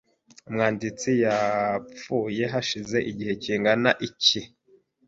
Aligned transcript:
Umwanditsi 0.47 1.09
yapfuye 1.23 2.43
hashize 2.53 2.97
igihe 3.11 3.33
kingana 3.43 3.89
iki? 4.07 4.39